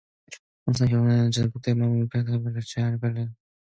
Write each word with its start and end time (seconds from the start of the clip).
항상 0.65 0.87
경외하는 0.87 1.29
자는 1.31 1.51
복되거니와 1.51 1.87
마음을 1.87 2.09
강퍅하게 2.09 2.31
하는 2.31 2.45
자는 2.53 2.61
재앙에 2.65 2.97
빠지리라 2.97 3.31